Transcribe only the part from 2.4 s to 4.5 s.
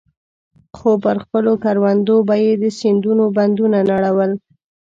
يې د سيندونو بندونه نړول.